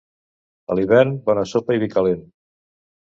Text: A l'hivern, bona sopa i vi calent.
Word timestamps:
A 0.71 0.77
l'hivern, 0.79 1.13
bona 1.27 1.43
sopa 1.53 1.77
i 1.79 1.83
vi 1.85 1.91
calent. 1.93 2.25